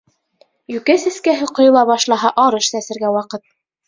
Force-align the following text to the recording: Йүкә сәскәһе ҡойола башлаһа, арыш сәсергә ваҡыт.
Йүкә 0.75 0.95
сәскәһе 1.03 1.49
ҡойола 1.59 1.83
башлаһа, 1.89 2.31
арыш 2.45 2.71
сәсергә 2.73 3.13
ваҡыт. 3.19 3.45